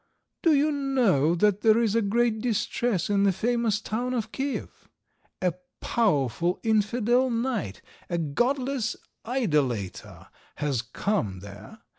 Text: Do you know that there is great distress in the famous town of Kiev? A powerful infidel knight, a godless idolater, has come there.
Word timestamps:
Do 0.41 0.55
you 0.55 0.71
know 0.71 1.35
that 1.35 1.61
there 1.61 1.77
is 1.77 1.95
great 1.95 2.41
distress 2.41 3.07
in 3.07 3.21
the 3.21 3.31
famous 3.31 3.79
town 3.79 4.15
of 4.15 4.31
Kiev? 4.31 4.89
A 5.43 5.53
powerful 5.79 6.59
infidel 6.63 7.29
knight, 7.29 7.83
a 8.09 8.17
godless 8.17 8.95
idolater, 9.27 10.29
has 10.55 10.81
come 10.81 11.41
there. 11.41 11.81